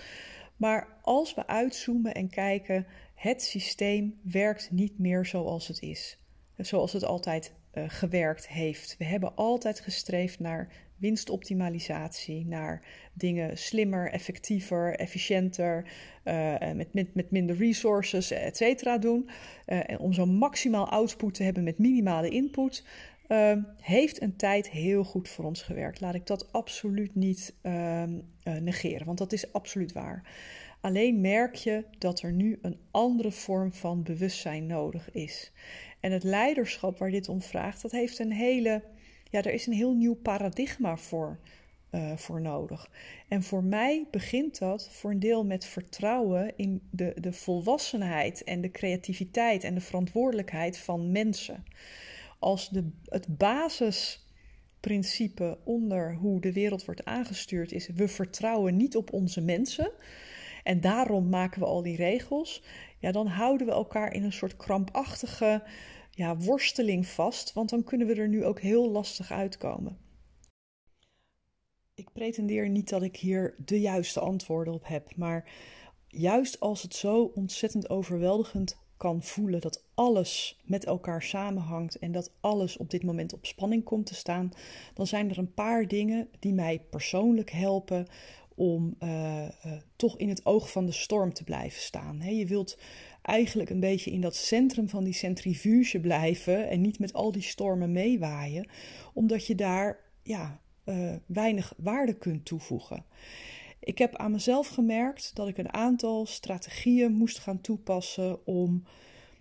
Maar 0.58 0.88
als 1.02 1.34
we 1.34 1.48
uitzoomen 1.48 2.14
en 2.14 2.30
kijken, 2.30 2.86
het 3.16 3.42
systeem 3.44 4.20
werkt 4.22 4.72
niet 4.72 5.00
meer 5.00 5.26
zoals 5.26 5.68
het 5.68 5.82
is. 5.82 6.18
Zoals 6.58 6.94
het 6.94 7.04
altijd 7.04 7.54
uh, 7.74 7.84
gewerkt 7.88 8.48
heeft. 8.48 8.96
We 8.98 9.06
hebben 9.06 9.36
altijd 9.36 9.80
gestreefd 9.80 10.40
naar 10.40 10.72
winstoptimalisatie, 10.98 12.46
naar 12.46 12.86
dingen 13.14 13.58
slimmer, 13.58 14.12
effectiever, 14.12 14.96
efficiënter, 14.96 15.86
uh, 16.26 16.72
met, 16.74 16.94
met, 16.94 17.16
met 17.16 17.32
minder 17.32 17.56
resources, 17.56 18.32
et 18.32 18.58
cetera 18.58 18.98
doen. 18.98 19.30
Uh, 19.68 19.90
en 19.90 20.00
om 20.00 20.14
zo 20.14 20.26
maximaal 20.26 20.90
output 20.90 21.34
te 21.34 21.44
hebben 21.44 21.64
met 21.64 21.78
minimale 21.78 22.30
input. 22.30 22.86
Uh, 23.28 23.54
heeft 23.82 24.22
een 24.22 24.36
tijd 24.36 24.70
heel 24.70 25.04
goed 25.04 25.30
voor 25.30 25.46
ons 25.46 25.62
gewerkt. 25.62 26.02
Laat 26.02 26.16
ik 26.16 26.26
dat 26.26 26.52
absoluut 26.52 27.16
niet 27.16 27.54
uh, 27.64 28.04
uh, 28.04 28.18
negeren, 28.44 29.06
want 29.06 29.18
dat 29.18 29.34
is 29.34 29.54
absoluut 29.54 29.92
waar. 29.92 30.30
Alleen 30.82 31.22
merk 31.22 31.56
je 31.56 31.84
dat 31.98 32.22
er 32.22 32.32
nu 32.32 32.60
een 32.62 32.80
andere 32.92 33.32
vorm 33.32 33.74
van 33.74 34.04
bewustzijn 34.04 34.66
nodig 34.66 35.12
is. 35.12 35.52
En 36.00 36.12
het 36.12 36.24
leiderschap 36.24 36.98
waar 36.98 37.12
dit 37.12 37.30
om 37.30 37.42
vraagt, 37.42 37.82
dat 37.82 37.92
heeft 37.92 38.20
een 38.20 38.32
hele, 38.32 38.84
ja, 39.30 39.42
er 39.44 39.54
is 39.54 39.68
een 39.68 39.74
heel 39.74 39.94
nieuw 39.94 40.16
paradigma 40.16 40.98
voor 40.98 41.40
uh, 41.96 42.18
voor 42.18 42.42
nodig. 42.42 42.90
En 43.28 43.44
voor 43.44 43.64
mij 43.64 44.06
begint 44.12 44.60
dat 44.60 44.90
voor 44.92 45.12
een 45.12 45.20
deel 45.20 45.46
met 45.46 45.66
vertrouwen 45.66 46.54
in 46.56 46.82
de, 46.90 47.14
de 47.20 47.34
volwassenheid 47.34 48.44
en 48.44 48.62
de 48.62 48.72
creativiteit 48.72 49.64
en 49.64 49.74
de 49.74 49.82
verantwoordelijkheid 49.82 50.78
van 50.78 51.12
mensen. 51.12 51.64
Als 52.46 52.70
de, 52.70 52.92
het 53.04 53.38
basisprincipe 53.38 55.58
onder 55.64 56.16
hoe 56.16 56.42
de 56.42 56.54
wereld 56.54 56.86
wordt 56.86 57.06
aangestuurd 57.06 57.72
is: 57.72 57.88
we 57.88 58.08
vertrouwen 58.08 58.78
niet 58.78 58.96
op 58.96 59.14
onze 59.14 59.42
mensen. 59.42 59.92
En 60.64 60.82
daarom 60.82 61.30
maken 61.30 61.60
we 61.60 61.66
al 61.66 61.82
die 61.82 61.96
regels. 61.96 62.64
Ja, 63.00 63.12
dan 63.12 63.28
houden 63.28 63.68
we 63.68 63.74
elkaar 63.74 64.14
in 64.14 64.24
een 64.24 64.34
soort 64.34 64.56
krampachtige 64.56 65.64
ja, 66.12 66.38
worsteling 66.38 67.08
vast. 67.08 67.54
Want 67.54 67.70
dan 67.70 67.84
kunnen 67.84 68.08
we 68.08 68.16
er 68.16 68.30
nu 68.30 68.46
ook 68.46 68.60
heel 68.60 68.92
lastig 68.92 69.32
uitkomen. 69.32 69.98
Ik 71.94 72.12
pretendeer 72.14 72.70
niet 72.70 72.90
dat 72.90 73.02
ik 73.02 73.18
hier 73.18 73.56
de 73.58 73.80
juiste 73.80 74.20
antwoorden 74.20 74.74
op 74.74 74.88
heb, 74.88 75.16
maar 75.16 75.52
juist 76.08 76.60
als 76.60 76.82
het 76.82 76.96
zo 76.96 77.24
ontzettend 77.24 77.90
overweldigend 77.90 78.84
voelen 79.14 79.62
dat 79.62 79.84
alles 79.94 80.60
met 80.64 80.86
elkaar 80.86 81.22
samenhangt 81.24 82.00
en 82.00 82.12
dat 82.12 82.32
alles 82.40 82.78
op 82.78 82.90
dit 82.90 83.04
moment 83.04 83.34
op 83.34 83.46
spanning 83.46 83.84
komt 83.84 84.06
te 84.06 84.16
staan, 84.16 84.52
dan 84.94 85.08
zijn 85.08 85.30
er 85.30 85.38
een 85.38 85.54
paar 85.54 85.88
dingen 85.88 86.30
die 86.40 86.54
mij 86.54 86.82
persoonlijk 86.90 87.52
helpen 87.52 88.08
om 88.56 88.96
uh, 89.00 89.42
uh, 89.42 89.48
toch 89.96 90.18
in 90.18 90.30
het 90.30 90.46
oog 90.46 90.72
van 90.72 90.86
de 90.86 90.92
storm 90.92 91.34
te 91.34 91.44
blijven 91.44 91.82
staan. 91.82 92.36
Je 92.36 92.46
wilt 92.46 92.78
eigenlijk 93.22 93.70
een 93.70 93.80
beetje 93.80 94.12
in 94.12 94.22
dat 94.22 94.36
centrum 94.36 94.90
van 94.90 95.04
die 95.04 95.14
centrifuge 95.14 96.00
blijven 96.00 96.70
en 96.70 96.82
niet 96.82 97.00
met 97.00 97.14
al 97.14 97.32
die 97.32 97.42
stormen 97.42 97.92
meewaaien, 97.92 98.70
omdat 99.14 99.48
je 99.48 99.56
daar 99.56 100.00
ja, 100.24 100.60
uh, 100.86 101.14
weinig 101.26 101.74
waarde 101.78 102.14
kunt 102.14 102.46
toevoegen. 102.46 103.06
Ik 103.80 103.98
heb 103.98 104.16
aan 104.16 104.32
mezelf 104.32 104.68
gemerkt 104.68 105.32
dat 105.36 105.48
ik 105.48 105.58
een 105.58 105.74
aantal 105.74 106.26
strategieën 106.26 107.12
moest 107.12 107.40
gaan 107.40 107.62
toepassen 107.62 108.46
om 108.46 108.84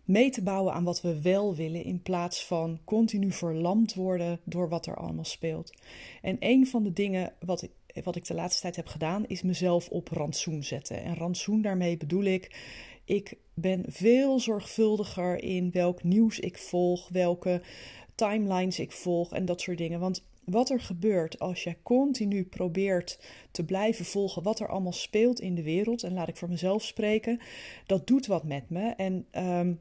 mee 0.05 0.31
te 0.31 0.43
bouwen 0.43 0.73
aan 0.73 0.85
wat 0.85 1.01
we 1.01 1.23
wel 1.23 1.55
willen, 1.55 1.85
in 1.85 2.03
plaats 2.03 2.45
van 2.45 2.81
continu 2.85 3.33
verlamd 3.33 3.95
worden 3.95 4.41
door 4.45 4.69
wat 4.69 4.87
er 4.87 4.97
allemaal 4.97 5.25
speelt. 5.25 5.73
En 6.23 6.37
een 6.41 6.67
van 6.67 6.83
de 6.83 6.93
dingen 6.93 7.33
wat 7.41 7.63
ik, 7.63 7.71
wat 8.05 8.17
ik 8.17 8.27
de 8.27 8.35
laatste 8.35 8.61
tijd 8.61 8.77
heb 8.77 8.87
gedaan, 8.87 9.27
is 9.27 9.43
mezelf 9.43 9.89
op 9.89 10.09
rantsoen 10.09 10.63
zetten. 10.63 11.03
En 11.03 11.17
rantsoen 11.17 11.63
daarmee 11.63 11.97
bedoel 11.97 12.25
ik, 12.25 12.57
ik 13.05 13.37
ben 13.55 13.85
veel 13.87 14.41
zorgvuldiger 14.41 15.43
in 15.43 15.71
welk 15.71 16.03
nieuws 16.03 16.41
ik 16.41 16.59
volg, 16.59 17.09
welke 17.09 17.63
timelines 18.15 18.79
ik 18.79 18.93
volg 18.93 19.33
en 19.33 19.45
dat 19.45 19.61
soort 19.61 19.79
dingen. 19.79 20.01
Want 20.01 20.25
wat 20.47 20.71
er 20.71 20.81
gebeurt 20.81 21.39
als 21.39 21.63
jij 21.65 21.77
continu 21.83 22.45
probeert 22.45 23.19
te 23.51 23.65
blijven 23.65 24.05
volgen 24.05 24.43
wat 24.43 24.61
er 24.61 24.69
allemaal 24.69 24.93
speelt 24.93 25.41
in 25.41 25.55
de 25.55 25.63
wereld, 25.63 26.03
en 26.03 26.13
laat 26.13 26.29
ik 26.29 26.37
voor 26.37 26.49
mezelf 26.49 26.83
spreken, 26.83 27.41
dat 27.87 28.07
doet 28.07 28.27
wat 28.27 28.45
met 28.45 28.71
me. 28.71 28.89
En 28.89 29.27
um, 29.33 29.81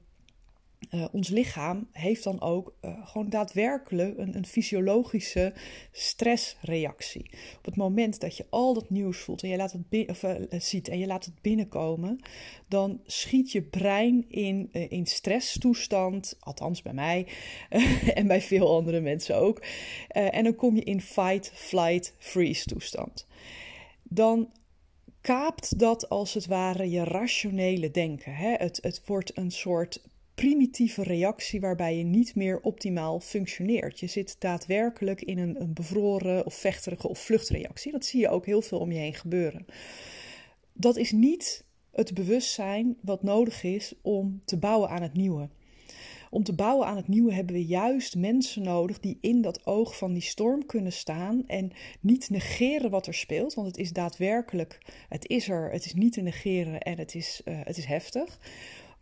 uh, 0.92 1.06
ons 1.12 1.30
lichaam 1.30 1.88
heeft 1.92 2.24
dan 2.24 2.42
ook 2.42 2.76
uh, 2.82 3.08
gewoon 3.08 3.30
daadwerkelijk 3.30 4.18
een, 4.18 4.36
een, 4.36 4.46
fysiologische 4.46 5.54
stressreactie. 5.92 7.30
Op 7.58 7.66
het 7.66 7.76
moment 7.76 8.20
dat 8.20 8.38
je 8.38 8.46
al 8.50 8.74
dat 8.74 8.90
nieuws 8.90 9.18
voelt 9.18 9.44
en 9.44 9.50
je 9.50 9.58
laat 9.58 9.72
het 9.72 10.10
of, 10.10 10.24
uh, 10.24 10.32
ziet 10.50 10.88
en 10.88 11.00
je 11.00 11.08
laat 11.08 11.26
het 11.26 11.42
binnenkomen, 11.42 12.20
dan 12.68 13.02
schiet 13.06 13.52
je 13.52 13.62
brein 13.62 14.26
in, 14.30 14.70
in 14.72 15.06
stresstoestand, 15.06 16.38
althans 16.40 16.82
bij 16.82 16.94
mij 16.94 17.28
en 18.14 18.28
bij 18.28 18.42
veel 18.42 18.76
andere 18.76 19.00
mensen 19.00 19.36
ook. 19.36 19.64
en 20.08 20.44
dan 20.44 20.56
kom 20.56 20.76
je 20.76 20.84
in 20.84 21.02
fight, 21.02 21.52
flight, 21.54 22.14
freeze 22.18 22.66
toestand. 22.66 23.28
Dan 24.04 24.50
kaapt 25.24 25.80
dat 25.80 26.10
als 26.10 26.34
het 26.34 26.46
ware 26.46 26.90
je 26.90 27.04
rationele 27.04 27.92
denken. 27.92 28.36
Hè? 28.36 28.54
Het, 28.58 28.80
het 28.82 29.02
wordt 29.06 29.38
een 29.38 29.52
soort 29.52 30.02
primitieve 30.36 31.04
reactie 31.04 31.60
waarbij 31.60 31.98
je 31.98 32.04
niet 32.04 32.36
meer 32.36 32.60
optimaal 32.62 33.20
functioneert. 33.20 34.00
Je 34.00 34.08
zit 34.08 34.36
daadwerkelijk 34.40 35.22
in 35.22 35.38
een, 35.38 35.62
een 35.62 35.74
bevroren 35.74 36.46
of 36.46 36.54
vechterige 36.54 37.08
of 37.08 37.20
vluchtreactie. 37.20 37.92
Dat 37.92 38.06
zie 38.06 38.20
je 38.20 38.30
ook 38.30 38.46
heel 38.46 38.62
veel 38.62 38.80
om 38.80 38.92
je 38.92 39.00
heen 39.00 39.14
gebeuren. 39.14 39.66
Dat 40.74 40.98
is 40.98 41.12
niet 41.12 41.66
het 41.92 42.14
bewustzijn 42.14 42.98
wat 43.02 43.24
nodig 43.24 43.64
is 43.64 43.94
om 44.02 44.42
te 44.46 44.58
bouwen 44.58 44.90
aan 44.90 45.02
het 45.02 45.14
nieuwe. 45.14 45.50
Om 46.30 46.44
te 46.44 46.54
bouwen 46.54 46.88
aan 46.88 46.96
het 46.96 47.08
nieuwe 47.08 47.34
hebben 47.34 47.56
we 47.56 47.66
juist 47.66 48.16
mensen 48.16 48.64
nodig 48.64 49.00
die 49.00 49.18
in 49.22 49.42
dat 49.42 49.66
oog 49.66 49.98
van 49.98 50.14
die 50.14 50.22
storm 50.22 50.66
kunnen 50.66 50.92
staan 50.92 51.48
en 51.48 51.72
niet 52.00 52.30
negeren 52.30 52.90
wat 52.90 53.08
er 53.08 53.14
speelt, 53.14 53.54
want 53.54 53.68
het 53.68 53.78
is 53.78 53.94
daadwerkelijk, 53.94 54.82
het 55.10 55.28
is 55.28 55.50
er, 55.50 55.72
het 55.72 55.86
is 55.86 55.94
niet 55.94 56.14
te 56.14 56.22
negeren 56.22 56.80
en 56.82 56.98
het 56.98 57.16
is, 57.16 57.42
uh, 57.46 57.60
het 57.64 57.78
is 57.78 57.86
heftig. 57.86 58.40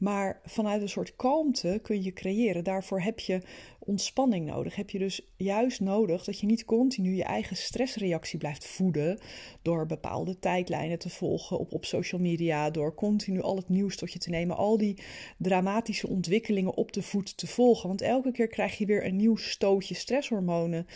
Maar 0.01 0.41
vanuit 0.45 0.81
een 0.81 0.89
soort 0.89 1.15
kalmte 1.15 1.79
kun 1.83 2.03
je 2.03 2.13
creëren. 2.13 2.63
Daarvoor 2.63 3.01
heb 3.01 3.19
je 3.19 3.41
ontspanning 3.79 4.45
nodig. 4.45 4.75
Heb 4.75 4.89
je 4.89 4.99
dus 4.99 5.21
juist 5.37 5.79
nodig 5.79 6.23
dat 6.23 6.39
je 6.39 6.45
niet 6.45 6.65
continu 6.65 7.15
je 7.15 7.23
eigen 7.23 7.55
stressreactie 7.55 8.39
blijft 8.39 8.65
voeden. 8.65 9.19
Door 9.61 9.85
bepaalde 9.85 10.39
tijdlijnen 10.39 10.99
te 10.99 11.09
volgen 11.09 11.59
op, 11.59 11.73
op 11.73 11.85
social 11.85 12.21
media. 12.21 12.69
Door 12.69 12.93
continu 12.93 13.41
al 13.41 13.55
het 13.55 13.69
nieuws 13.69 13.95
tot 13.95 14.13
je 14.13 14.19
te 14.19 14.29
nemen. 14.29 14.57
Al 14.57 14.77
die 14.77 14.97
dramatische 15.37 16.07
ontwikkelingen 16.07 16.75
op 16.75 16.93
de 16.93 17.01
voet 17.01 17.37
te 17.37 17.47
volgen. 17.47 17.87
Want 17.87 18.01
elke 18.01 18.31
keer 18.31 18.47
krijg 18.47 18.77
je 18.77 18.85
weer 18.85 19.05
een 19.05 19.15
nieuw 19.15 19.35
stootje 19.35 19.95
stresshormonen 19.95 20.87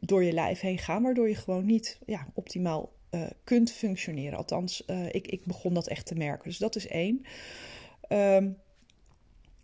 door 0.00 0.24
je 0.24 0.32
lijf 0.32 0.60
heen 0.60 0.78
gaan. 0.78 1.02
Waardoor 1.02 1.28
je 1.28 1.34
gewoon 1.34 1.66
niet 1.66 1.98
ja, 2.06 2.26
optimaal 2.34 2.92
uh, 3.10 3.26
kunt 3.44 3.72
functioneren. 3.72 4.38
Althans, 4.38 4.82
uh, 4.86 5.06
ik, 5.06 5.26
ik 5.26 5.44
begon 5.44 5.74
dat 5.74 5.88
echt 5.88 6.06
te 6.06 6.14
merken. 6.14 6.48
Dus 6.48 6.58
dat 6.58 6.76
is 6.76 6.86
één. 6.86 7.24
Um, 8.08 8.58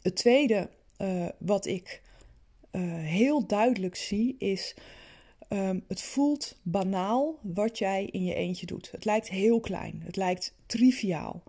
het 0.02 0.16
tweede 0.16 0.70
uh, 0.98 1.28
wat 1.38 1.66
ik 1.66 2.02
uh, 2.72 2.82
heel 2.94 3.46
duidelijk 3.46 3.96
zie 3.96 4.36
is. 4.38 4.74
Um, 5.48 5.84
het 5.88 6.02
voelt 6.02 6.58
banaal 6.62 7.38
wat 7.42 7.78
jij 7.78 8.04
in 8.04 8.24
je 8.24 8.34
eentje 8.34 8.66
doet. 8.66 8.90
Het 8.90 9.04
lijkt 9.04 9.28
heel 9.28 9.60
klein, 9.60 10.02
het 10.04 10.16
lijkt 10.16 10.54
triviaal. 10.66 11.42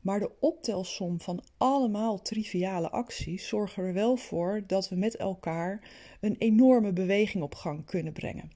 Maar 0.00 0.20
de 0.20 0.30
optelsom 0.40 1.20
van 1.20 1.42
allemaal 1.56 2.22
triviale 2.22 2.90
acties 2.90 3.48
zorgen 3.48 3.82
er 3.84 3.92
wel 3.92 4.16
voor 4.16 4.64
dat 4.66 4.88
we 4.88 4.96
met 4.96 5.16
elkaar 5.16 5.88
een 6.20 6.36
enorme 6.38 6.92
beweging 6.92 7.42
op 7.42 7.54
gang 7.54 7.84
kunnen 7.84 8.12
brengen. 8.12 8.52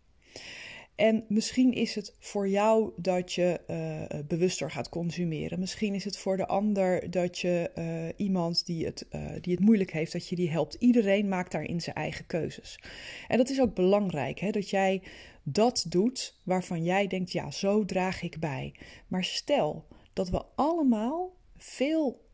En 0.98 1.24
misschien 1.28 1.72
is 1.72 1.94
het 1.94 2.14
voor 2.18 2.48
jou 2.48 2.92
dat 2.96 3.32
je 3.32 3.60
uh, 3.70 4.18
bewuster 4.26 4.70
gaat 4.70 4.88
consumeren. 4.88 5.58
Misschien 5.58 5.94
is 5.94 6.04
het 6.04 6.18
voor 6.18 6.36
de 6.36 6.46
ander 6.46 7.10
dat 7.10 7.38
je 7.38 7.70
uh, 7.78 8.26
iemand 8.26 8.66
die 8.66 8.84
het, 8.84 9.06
die 9.40 9.54
het 9.54 9.64
moeilijk 9.64 9.92
heeft, 9.92 10.12
dat 10.12 10.28
je 10.28 10.36
die 10.36 10.50
helpt. 10.50 10.74
Iedereen 10.74 11.28
maakt 11.28 11.52
daarin 11.52 11.80
zijn 11.80 11.96
eigen 11.96 12.26
keuzes. 12.26 12.80
En 13.28 13.36
dat 13.36 13.50
is 13.50 13.60
ook 13.60 13.74
belangrijk, 13.74 14.38
hè, 14.38 14.50
dat 14.50 14.70
jij 14.70 15.02
dat 15.42 15.86
doet 15.88 16.40
waarvan 16.42 16.84
jij 16.84 17.06
denkt, 17.06 17.32
ja, 17.32 17.50
zo 17.50 17.84
draag 17.84 18.22
ik 18.22 18.38
bij. 18.38 18.74
Maar 19.08 19.24
stel 19.24 19.86
dat 20.12 20.28
we 20.28 20.44
allemaal 20.54 21.36
veel 21.56 22.26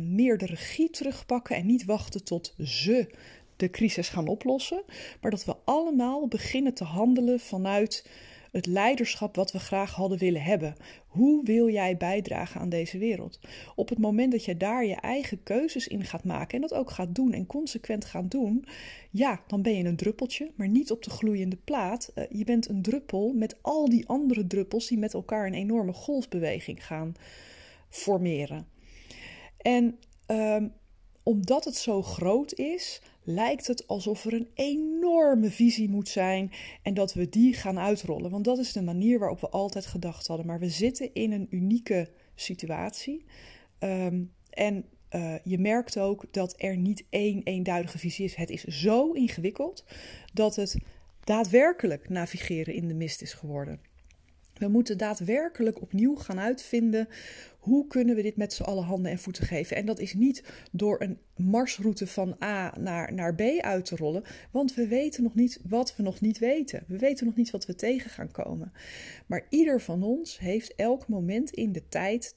meer 0.00 0.38
de 0.38 0.46
regie 0.46 0.90
terugpakken 0.90 1.56
en 1.56 1.66
niet 1.66 1.84
wachten 1.84 2.24
tot 2.24 2.54
ze 2.58 3.10
de 3.60 3.70
crisis 3.70 4.08
gaan 4.08 4.28
oplossen, 4.28 4.82
maar 5.20 5.30
dat 5.30 5.44
we 5.44 5.56
allemaal 5.64 6.28
beginnen 6.28 6.74
te 6.74 6.84
handelen 6.84 7.40
vanuit 7.40 8.04
het 8.52 8.66
leiderschap 8.66 9.36
wat 9.36 9.52
we 9.52 9.58
graag 9.58 9.94
hadden 9.94 10.18
willen 10.18 10.42
hebben. 10.42 10.74
Hoe 11.06 11.44
wil 11.44 11.68
jij 11.68 11.96
bijdragen 11.96 12.60
aan 12.60 12.68
deze 12.68 12.98
wereld? 12.98 13.40
Op 13.74 13.88
het 13.88 13.98
moment 13.98 14.32
dat 14.32 14.44
je 14.44 14.56
daar 14.56 14.84
je 14.84 14.94
eigen 14.94 15.42
keuzes 15.42 15.88
in 15.88 16.04
gaat 16.04 16.24
maken 16.24 16.54
en 16.54 16.60
dat 16.60 16.78
ook 16.78 16.90
gaat 16.90 17.14
doen 17.14 17.32
en 17.32 17.46
consequent 17.46 18.04
gaat 18.04 18.30
doen, 18.30 18.64
ja, 19.10 19.40
dan 19.46 19.62
ben 19.62 19.76
je 19.76 19.84
een 19.84 19.96
druppeltje, 19.96 20.50
maar 20.54 20.68
niet 20.68 20.90
op 20.90 21.02
de 21.02 21.10
gloeiende 21.10 21.58
plaat. 21.64 22.12
Uh, 22.14 22.24
je 22.30 22.44
bent 22.44 22.68
een 22.68 22.82
druppel 22.82 23.32
met 23.32 23.62
al 23.62 23.88
die 23.88 24.08
andere 24.08 24.46
druppels 24.46 24.88
die 24.88 24.98
met 24.98 25.14
elkaar 25.14 25.46
een 25.46 25.54
enorme 25.54 25.92
golfbeweging 25.92 26.86
gaan 26.86 27.14
formeren. 27.88 28.66
En 29.56 29.98
um, 30.26 30.72
omdat 31.22 31.64
het 31.64 31.76
zo 31.76 32.02
groot 32.02 32.54
is, 32.54 33.02
lijkt 33.30 33.66
het 33.66 33.86
alsof 33.86 34.24
er 34.24 34.32
een 34.32 34.50
enorme 34.54 35.50
visie 35.50 35.88
moet 35.88 36.08
zijn 36.08 36.52
en 36.82 36.94
dat 36.94 37.14
we 37.14 37.28
die 37.28 37.54
gaan 37.54 37.78
uitrollen. 37.78 38.30
Want 38.30 38.44
dat 38.44 38.58
is 38.58 38.72
de 38.72 38.82
manier 38.82 39.18
waarop 39.18 39.40
we 39.40 39.48
altijd 39.48 39.86
gedacht 39.86 40.26
hadden. 40.26 40.46
Maar 40.46 40.58
we 40.58 40.68
zitten 40.68 41.14
in 41.14 41.32
een 41.32 41.46
unieke 41.50 42.10
situatie. 42.34 43.24
Um, 43.78 44.32
en 44.50 44.84
uh, 45.10 45.34
je 45.44 45.58
merkt 45.58 45.98
ook 45.98 46.24
dat 46.30 46.54
er 46.56 46.76
niet 46.76 47.04
één 47.10 47.42
eenduidige 47.42 47.98
visie 47.98 48.24
is. 48.24 48.34
Het 48.34 48.50
is 48.50 48.64
zo 48.64 49.12
ingewikkeld 49.12 49.84
dat 50.32 50.56
het 50.56 50.76
daadwerkelijk 51.24 52.08
navigeren 52.08 52.74
in 52.74 52.88
de 52.88 52.94
mist 52.94 53.22
is 53.22 53.32
geworden. 53.32 53.80
We 54.54 54.68
moeten 54.68 54.98
daadwerkelijk 54.98 55.82
opnieuw 55.82 56.14
gaan 56.14 56.40
uitvinden 56.40 57.08
hoe 57.60 57.86
kunnen 57.86 58.14
we 58.14 58.22
dit 58.22 58.36
met 58.36 58.52
z'n 58.52 58.62
allen 58.62 58.84
handen 58.84 59.10
en 59.10 59.18
voeten 59.18 59.44
geven. 59.44 59.76
En 59.76 59.86
dat 59.86 59.98
is 59.98 60.14
niet 60.14 60.44
door 60.72 61.00
een 61.00 61.18
marsroute 61.36 62.06
van 62.06 62.36
A 62.42 62.74
naar, 62.78 63.14
naar 63.14 63.34
B 63.34 63.40
uit 63.60 63.84
te 63.84 63.96
rollen, 63.96 64.24
want 64.50 64.74
we 64.74 64.86
weten 64.86 65.22
nog 65.22 65.34
niet 65.34 65.60
wat 65.68 65.96
we 65.96 66.02
nog 66.02 66.20
niet 66.20 66.38
weten. 66.38 66.84
We 66.86 66.98
weten 66.98 67.26
nog 67.26 67.36
niet 67.36 67.50
wat 67.50 67.66
we 67.66 67.74
tegen 67.74 68.10
gaan 68.10 68.30
komen. 68.30 68.72
Maar 69.26 69.46
ieder 69.48 69.80
van 69.80 70.02
ons 70.02 70.38
heeft 70.38 70.74
elk 70.74 71.08
moment 71.08 71.50
in 71.50 71.72
de 71.72 71.88
tijd 71.88 72.36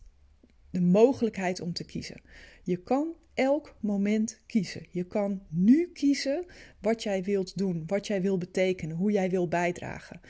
de 0.70 0.82
mogelijkheid 0.82 1.62
om 1.62 1.74
te 1.74 1.84
kiezen. 1.84 2.22
Je 2.63 2.77
kan 2.77 3.15
elk 3.34 3.75
moment 3.80 4.42
kiezen. 4.46 4.86
Je 4.89 5.03
kan 5.03 5.42
nu 5.50 5.89
kiezen 5.94 6.46
wat 6.82 7.03
jij 7.03 7.24
wilt 7.24 7.58
doen, 7.58 7.84
wat 7.88 8.08
jij 8.08 8.22
wil 8.22 8.38
betekenen, 8.38 8.96
hoe 8.96 9.12
jij 9.12 9.30
wil 9.30 9.48
bijdragen. 9.48 10.22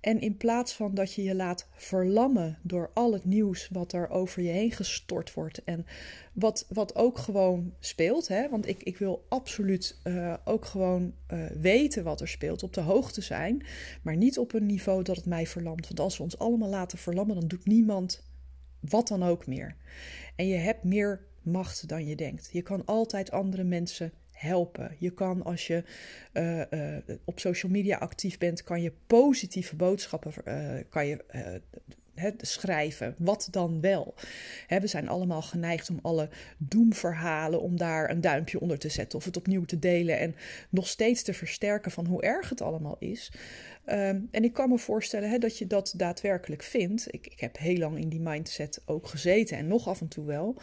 En 0.00 0.20
in 0.20 0.36
plaats 0.36 0.72
van 0.72 0.94
dat 0.94 1.14
je 1.14 1.22
je 1.22 1.34
laat 1.34 1.68
verlammen 1.72 2.58
door 2.62 2.90
al 2.94 3.12
het 3.12 3.24
nieuws 3.24 3.68
wat 3.72 3.92
er 3.92 4.10
over 4.10 4.42
je 4.42 4.50
heen 4.50 4.72
gestort 4.72 5.34
wordt. 5.34 5.64
En 5.64 5.86
wat, 6.32 6.66
wat 6.68 6.94
ook 6.94 7.18
gewoon 7.18 7.74
speelt. 7.78 8.28
Hè? 8.28 8.48
Want 8.48 8.66
ik, 8.66 8.82
ik 8.82 8.98
wil 8.98 9.26
absoluut 9.28 10.00
uh, 10.04 10.34
ook 10.44 10.64
gewoon 10.64 11.14
uh, 11.32 11.46
weten 11.60 12.04
wat 12.04 12.20
er 12.20 12.28
speelt. 12.28 12.62
Op 12.62 12.72
de 12.72 12.80
hoogte 12.80 13.20
zijn. 13.20 13.66
Maar 14.02 14.16
niet 14.16 14.38
op 14.38 14.54
een 14.54 14.66
niveau 14.66 15.02
dat 15.02 15.16
het 15.16 15.26
mij 15.26 15.46
verlamt. 15.46 15.86
Want 15.86 16.00
als 16.00 16.16
we 16.16 16.22
ons 16.22 16.38
allemaal 16.38 16.68
laten 16.68 16.98
verlammen, 16.98 17.40
dan 17.40 17.48
doet 17.48 17.66
niemand 17.66 18.22
wat 18.80 19.08
dan 19.08 19.22
ook 19.22 19.46
meer. 19.46 19.76
En 20.36 20.46
je 20.46 20.56
hebt 20.56 20.84
meer 20.84 21.26
macht 21.42 21.88
dan 21.88 22.06
je 22.06 22.16
denkt. 22.16 22.48
Je 22.52 22.62
kan 22.62 22.84
altijd 22.84 23.30
andere 23.30 23.64
mensen 23.64 24.12
helpen. 24.38 24.96
Je 24.98 25.10
kan 25.10 25.42
als 25.42 25.66
je 25.66 25.84
uh, 26.32 26.58
uh, 26.70 26.96
op 27.24 27.40
social 27.40 27.72
media 27.72 27.98
actief 27.98 28.38
bent, 28.38 28.62
kan 28.62 28.82
je 28.82 28.92
positieve 29.06 29.76
boodschappen 29.76 30.32
uh, 30.44 30.82
kan 30.88 31.06
je, 31.06 31.24
schrijven. 32.36 33.14
Wat 33.18 33.48
dan 33.50 33.80
wel? 33.80 34.14
we 34.68 34.86
zijn 34.86 35.08
allemaal 35.08 35.42
geneigd 35.42 35.90
om 35.90 35.98
alle 36.02 36.28
doemverhalen, 36.56 37.60
om 37.60 37.76
daar 37.76 38.10
een 38.10 38.20
duimpje 38.20 38.60
onder 38.60 38.78
te 38.78 38.88
zetten 38.88 39.18
of 39.18 39.24
het 39.24 39.36
opnieuw 39.36 39.64
te 39.64 39.78
delen 39.78 40.18
en 40.18 40.34
nog 40.68 40.88
steeds 40.88 41.22
te 41.22 41.34
versterken 41.34 41.90
van 41.90 42.06
hoe 42.06 42.22
erg 42.22 42.48
het 42.48 42.60
allemaal 42.60 42.96
is. 42.98 43.32
Um, 43.90 44.28
en 44.30 44.44
ik 44.44 44.52
kan 44.52 44.68
me 44.68 44.78
voorstellen 44.78 45.40
dat 45.40 45.58
je 45.58 45.66
dat 45.66 45.94
daadwerkelijk 45.96 46.62
vindt. 46.62 47.14
Ik, 47.14 47.26
ik 47.26 47.40
heb 47.40 47.58
heel 47.58 47.76
lang 47.76 47.98
in 47.98 48.08
die 48.08 48.20
mindset 48.20 48.82
ook 48.86 49.06
gezeten 49.06 49.56
en 49.56 49.66
nog 49.66 49.88
af 49.88 50.00
en 50.00 50.08
toe 50.08 50.24
wel. 50.24 50.56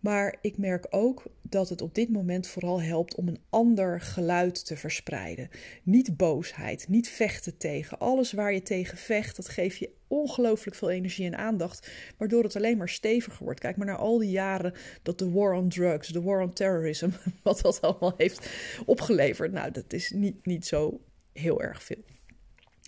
Maar 0.00 0.36
ik 0.40 0.58
merk 0.58 0.86
ook 0.90 1.24
dat 1.42 1.68
het 1.68 1.82
op 1.82 1.94
dit 1.94 2.08
moment 2.08 2.46
vooral 2.46 2.82
helpt 2.82 3.14
om 3.14 3.28
een 3.28 3.40
ander 3.50 4.00
geluid 4.00 4.66
te 4.66 4.76
verspreiden. 4.76 5.50
Niet 5.82 6.16
boosheid, 6.16 6.88
niet 6.88 7.08
vechten 7.08 7.56
tegen. 7.56 7.98
Alles 7.98 8.32
waar 8.32 8.52
je 8.52 8.62
tegen 8.62 8.98
vecht, 8.98 9.36
dat 9.36 9.48
geeft 9.48 9.78
je 9.78 9.90
ongelooflijk 10.06 10.76
veel 10.76 10.90
energie 10.90 11.26
en 11.26 11.36
aandacht, 11.36 11.90
waardoor 12.16 12.42
het 12.42 12.56
alleen 12.56 12.76
maar 12.76 12.88
steviger 12.88 13.44
wordt. 13.44 13.60
Kijk 13.60 13.76
maar 13.76 13.86
naar 13.86 13.96
al 13.96 14.18
die 14.18 14.30
jaren 14.30 14.74
dat 15.02 15.18
de 15.18 15.30
war 15.30 15.54
on 15.54 15.68
drugs, 15.68 16.08
de 16.08 16.22
war 16.22 16.42
on 16.42 16.52
terrorism, 16.52 17.08
wat 17.42 17.60
dat 17.60 17.80
allemaal 17.80 18.14
heeft 18.16 18.48
opgeleverd. 18.86 19.52
Nou, 19.52 19.70
dat 19.70 19.92
is 19.92 20.10
niet, 20.10 20.46
niet 20.46 20.66
zo 20.66 21.00
heel 21.32 21.62
erg 21.62 21.82
veel. 21.82 22.04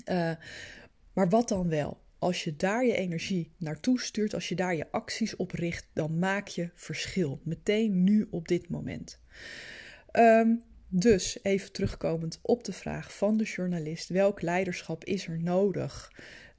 Uh, 0.05 0.33
maar 1.13 1.29
wat 1.29 1.49
dan 1.49 1.69
wel? 1.69 2.03
Als 2.19 2.45
je 2.45 2.57
daar 2.57 2.85
je 2.85 2.97
energie 2.97 3.53
naartoe 3.57 4.01
stuurt, 4.01 4.35
als 4.35 4.49
je 4.49 4.55
daar 4.55 4.75
je 4.75 4.91
acties 4.91 5.37
op 5.37 5.51
richt, 5.51 5.89
dan 5.93 6.19
maak 6.19 6.49
je 6.49 6.71
verschil. 6.75 7.41
Meteen 7.43 8.05
nu 8.05 8.27
op 8.31 8.49
dit 8.49 8.69
moment. 8.69 9.21
Um, 10.13 10.63
dus 10.89 11.39
even 11.43 11.73
terugkomend 11.73 12.39
op 12.43 12.65
de 12.65 12.73
vraag 12.73 13.17
van 13.17 13.37
de 13.37 13.45
journalist: 13.45 14.09
welk 14.09 14.43
leiderschap 14.43 15.05
is 15.05 15.27
er 15.27 15.41
nodig 15.43 16.13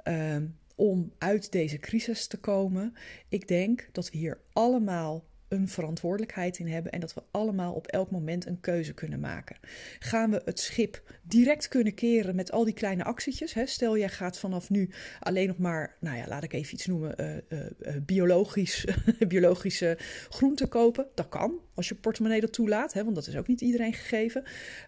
um, 0.03 0.57
om 0.75 1.13
uit 1.17 1.51
deze 1.51 1.77
crisis 1.77 2.27
te 2.27 2.37
komen? 2.37 2.93
Ik 3.29 3.47
denk 3.47 3.89
dat 3.91 4.11
we 4.11 4.17
hier 4.17 4.39
allemaal 4.53 5.25
een 5.47 5.67
verantwoordelijkheid 5.67 6.59
in 6.59 6.67
hebben 6.67 6.91
en 6.91 6.99
dat 6.99 7.13
we 7.13 7.23
allemaal 7.31 7.73
op 7.73 7.87
elk 7.87 8.11
moment 8.11 8.45
een 8.45 8.59
keuze 8.59 8.93
kunnen 8.93 9.19
maken. 9.19 9.57
Gaan 9.99 10.31
we 10.31 10.41
het 10.45 10.59
schip 10.59 11.19
direct 11.23 11.67
kunnen 11.67 11.93
keren 11.93 12.35
met 12.35 12.51
al 12.51 12.63
die 12.63 12.73
kleine 12.73 13.03
actietjes? 13.03 13.53
Hè? 13.53 13.65
Stel, 13.65 13.97
jij 13.97 14.09
gaat 14.09 14.39
vanaf 14.39 14.69
nu 14.69 14.89
alleen 15.19 15.47
nog 15.47 15.57
maar, 15.57 15.95
nou 15.99 16.17
ja, 16.17 16.27
laat 16.27 16.43
ik 16.43 16.53
even 16.53 16.73
iets 16.73 16.85
noemen, 16.85 17.15
uh, 17.21 17.35
uh, 17.49 17.95
biologisch, 18.01 18.87
biologische 19.27 19.97
groenten 20.29 20.67
kopen. 20.67 21.07
Dat 21.13 21.29
kan, 21.29 21.59
als 21.73 21.89
je 21.89 21.95
portemonnee 21.95 22.41
dat 22.41 22.53
toelaat, 22.53 22.93
hè? 22.93 23.03
want 23.03 23.15
dat 23.15 23.27
is 23.27 23.35
ook 23.35 23.47
niet 23.47 23.61
iedereen 23.61 23.93
gegeven. 23.93 24.43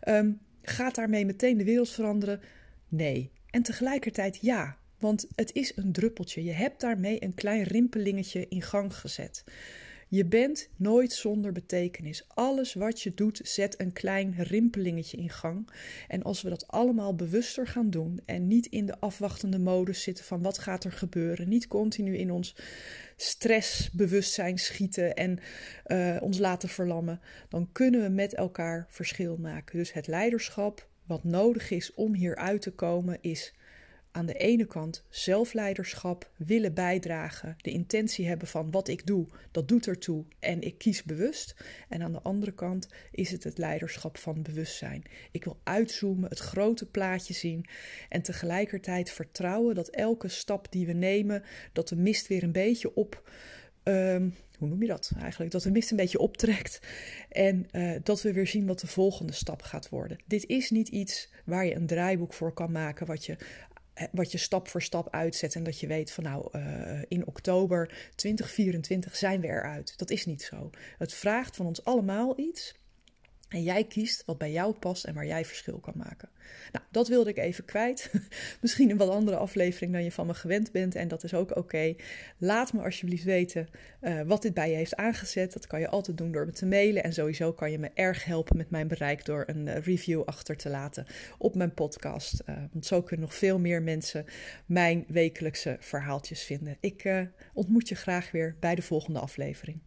Um, 0.07 0.39
gaat 0.61 0.95
daarmee 0.95 1.25
meteen 1.25 1.57
de 1.57 1.63
wereld 1.63 1.89
veranderen? 1.89 2.41
Nee. 2.87 3.31
En 3.49 3.61
tegelijkertijd 3.61 4.37
ja, 4.41 4.77
want 4.99 5.27
het 5.35 5.53
is 5.53 5.71
een 5.75 5.91
druppeltje. 5.91 6.43
Je 6.43 6.51
hebt 6.51 6.81
daarmee 6.81 7.23
een 7.23 7.33
klein 7.33 7.63
rimpelingetje 7.63 8.47
in 8.47 8.61
gang 8.61 8.95
gezet. 8.95 9.43
Je 10.09 10.25
bent 10.25 10.69
nooit 10.75 11.13
zonder 11.13 11.51
betekenis. 11.51 12.25
Alles 12.27 12.73
wat 12.73 13.01
je 13.01 13.13
doet, 13.13 13.39
zet 13.43 13.79
een 13.79 13.93
klein 13.93 14.35
rimpelingetje 14.37 15.17
in 15.17 15.29
gang. 15.29 15.69
En 16.07 16.23
als 16.23 16.41
we 16.41 16.49
dat 16.49 16.67
allemaal 16.67 17.15
bewuster 17.15 17.67
gaan 17.67 17.89
doen 17.89 18.21
en 18.25 18.47
niet 18.47 18.65
in 18.65 18.85
de 18.85 18.99
afwachtende 18.99 19.59
modus 19.59 20.03
zitten 20.03 20.25
van 20.25 20.41
wat 20.41 20.57
gaat 20.57 20.83
er 20.83 20.91
gebeuren, 20.91 21.49
niet 21.49 21.67
continu 21.67 22.17
in 22.17 22.31
ons 22.31 22.55
stressbewustzijn 23.15 24.57
schieten 24.57 25.15
en 25.15 25.39
uh, 25.87 26.17
ons 26.21 26.37
laten 26.37 26.69
verlammen, 26.69 27.21
dan 27.49 27.69
kunnen 27.71 28.01
we 28.01 28.09
met 28.09 28.33
elkaar 28.33 28.85
verschil 28.89 29.37
maken. 29.37 29.77
Dus 29.77 29.93
het 29.93 30.07
leiderschap 30.07 30.89
wat 31.05 31.23
nodig 31.23 31.71
is 31.71 31.93
om 31.93 32.13
hieruit 32.13 32.61
te 32.61 32.71
komen 32.71 33.17
is 33.21 33.53
aan 34.11 34.25
de 34.25 34.33
ene 34.33 34.65
kant 34.65 35.05
zelfleiderschap, 35.09 36.31
willen 36.35 36.73
bijdragen, 36.73 37.55
de 37.57 37.71
intentie 37.71 38.27
hebben 38.27 38.47
van 38.47 38.71
wat 38.71 38.87
ik 38.87 39.05
doe, 39.05 39.27
dat 39.51 39.67
doet 39.67 39.87
ertoe 39.87 40.25
en 40.39 40.61
ik 40.61 40.77
kies 40.77 41.03
bewust. 41.03 41.55
En 41.89 42.01
aan 42.01 42.11
de 42.11 42.21
andere 42.21 42.53
kant 42.53 42.87
is 43.11 43.31
het 43.31 43.43
het 43.43 43.57
leiderschap 43.57 44.17
van 44.17 44.41
bewustzijn. 44.41 45.03
Ik 45.31 45.43
wil 45.43 45.59
uitzoomen, 45.63 46.29
het 46.29 46.39
grote 46.39 46.85
plaatje 46.85 47.33
zien 47.33 47.65
en 48.09 48.21
tegelijkertijd 48.21 49.11
vertrouwen 49.11 49.75
dat 49.75 49.87
elke 49.87 50.27
stap 50.27 50.71
die 50.71 50.85
we 50.85 50.93
nemen, 50.93 51.43
dat 51.73 51.87
de 51.87 51.95
mist 51.95 52.27
weer 52.27 52.43
een 52.43 52.51
beetje 52.51 52.95
op. 52.95 53.29
Um, 53.83 54.35
hoe 54.57 54.67
noem 54.67 54.81
je 54.81 54.87
dat 54.87 55.11
eigenlijk? 55.19 55.51
Dat 55.51 55.63
de 55.63 55.71
mist 55.71 55.91
een 55.91 55.97
beetje 55.97 56.19
optrekt 56.19 56.79
en 57.29 57.67
uh, 57.71 57.95
dat 58.03 58.21
we 58.21 58.33
weer 58.33 58.47
zien 58.47 58.65
wat 58.65 58.79
de 58.79 58.87
volgende 58.87 59.33
stap 59.33 59.61
gaat 59.61 59.89
worden. 59.89 60.17
Dit 60.25 60.45
is 60.45 60.69
niet 60.69 60.87
iets 60.87 61.29
waar 61.45 61.65
je 61.65 61.75
een 61.75 61.87
draaiboek 61.87 62.33
voor 62.33 62.53
kan 62.53 62.71
maken, 62.71 63.05
wat 63.05 63.25
je 63.25 63.37
wat 64.11 64.31
je 64.31 64.37
stap 64.37 64.67
voor 64.67 64.81
stap 64.81 65.09
uitzet 65.13 65.55
en 65.55 65.63
dat 65.63 65.79
je 65.79 65.87
weet 65.87 66.11
van 66.11 66.23
nou 66.23 66.49
uh, 66.55 67.01
in 67.07 67.27
oktober 67.27 68.09
2024 68.15 69.15
zijn 69.15 69.41
we 69.41 69.47
eruit. 69.47 69.97
Dat 69.97 70.09
is 70.09 70.25
niet 70.25 70.41
zo. 70.41 70.69
Het 70.97 71.13
vraagt 71.13 71.55
van 71.55 71.65
ons 71.65 71.83
allemaal 71.83 72.39
iets 72.39 72.75
en 73.47 73.63
jij 73.63 73.83
kiest 73.83 74.25
wat 74.25 74.37
bij 74.37 74.51
jou 74.51 74.73
past 74.73 75.03
en 75.03 75.13
waar 75.13 75.25
jij 75.25 75.45
verschil 75.45 75.79
kan 75.79 75.93
maken. 75.95 76.29
Nou, 76.71 76.85
dat 76.91 77.07
wilde 77.07 77.29
ik 77.29 77.37
even 77.37 77.65
kwijt. 77.65 78.11
Misschien 78.61 78.89
een 78.89 78.97
wat 78.97 79.09
andere 79.09 79.37
aflevering 79.37 79.91
dan 79.91 80.03
je 80.03 80.11
van 80.11 80.27
me 80.27 80.33
gewend 80.33 80.71
bent. 80.71 80.95
En 80.95 81.07
dat 81.07 81.23
is 81.23 81.33
ook 81.33 81.55
oké. 81.55 81.95
Laat 82.37 82.73
me 82.73 82.83
alsjeblieft 82.83 83.23
weten 83.23 83.67
uh, 84.01 84.21
wat 84.21 84.41
dit 84.41 84.53
bij 84.53 84.69
je 84.69 84.75
heeft 84.75 84.95
aangezet. 84.95 85.53
Dat 85.53 85.67
kan 85.67 85.79
je 85.79 85.89
altijd 85.89 86.17
doen 86.17 86.31
door 86.31 86.45
me 86.45 86.51
te 86.51 86.65
mailen. 86.65 87.03
En 87.03 87.13
sowieso 87.13 87.53
kan 87.53 87.71
je 87.71 87.79
me 87.79 87.91
erg 87.93 88.25
helpen 88.25 88.57
met 88.57 88.69
mijn 88.69 88.87
bereik 88.87 89.25
door 89.25 89.43
een 89.47 89.67
uh, 89.67 89.77
review 89.77 90.21
achter 90.25 90.57
te 90.57 90.69
laten 90.69 91.05
op 91.37 91.55
mijn 91.55 91.73
podcast. 91.73 92.41
Uh, 92.49 92.55
want 92.71 92.85
zo 92.85 93.01
kunnen 93.01 93.25
nog 93.25 93.35
veel 93.35 93.59
meer 93.59 93.81
mensen 93.81 94.25
mijn 94.65 95.05
wekelijkse 95.07 95.77
verhaaltjes 95.79 96.43
vinden. 96.43 96.77
Ik 96.79 97.25
ontmoet 97.53 97.89
je 97.89 97.95
graag 97.95 98.31
weer 98.31 98.55
bij 98.59 98.75
de 98.75 98.81
volgende 98.81 99.19
aflevering. 99.19 99.86